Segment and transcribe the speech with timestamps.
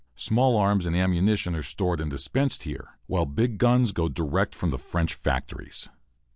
[0.15, 4.75] Small arms and ammunition are stored and dispensed there, while big guns go direct from
[4.75, 5.89] French factories.